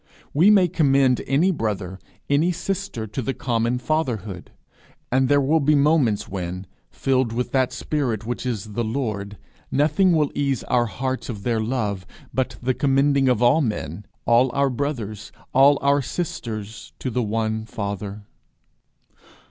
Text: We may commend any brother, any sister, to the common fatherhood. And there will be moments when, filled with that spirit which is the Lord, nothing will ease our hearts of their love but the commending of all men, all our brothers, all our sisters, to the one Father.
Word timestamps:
We 0.33 0.49
may 0.49 0.67
commend 0.67 1.21
any 1.27 1.51
brother, 1.51 1.99
any 2.27 2.51
sister, 2.51 3.05
to 3.05 3.21
the 3.21 3.35
common 3.35 3.77
fatherhood. 3.77 4.49
And 5.11 5.29
there 5.29 5.39
will 5.39 5.59
be 5.59 5.75
moments 5.75 6.27
when, 6.27 6.65
filled 6.89 7.31
with 7.31 7.51
that 7.51 7.71
spirit 7.71 8.25
which 8.25 8.43
is 8.43 8.73
the 8.73 8.83
Lord, 8.83 9.37
nothing 9.69 10.13
will 10.13 10.31
ease 10.33 10.63
our 10.63 10.87
hearts 10.87 11.29
of 11.29 11.43
their 11.43 11.59
love 11.59 12.07
but 12.33 12.55
the 12.63 12.73
commending 12.73 13.29
of 13.29 13.43
all 13.43 13.61
men, 13.61 14.07
all 14.25 14.49
our 14.55 14.71
brothers, 14.71 15.31
all 15.53 15.77
our 15.83 16.01
sisters, 16.01 16.93
to 16.97 17.11
the 17.11 17.21
one 17.21 17.67
Father. 17.67 18.23